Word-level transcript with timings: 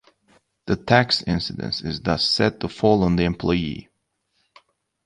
The 0.65 0.77
tax 0.77 1.21
incidence 1.27 1.83
is 1.83 2.01
thus 2.01 2.27
said 2.27 2.59
to 2.61 2.67
fall 2.67 3.03
on 3.03 3.17
the 3.17 3.23
employee. 3.23 3.89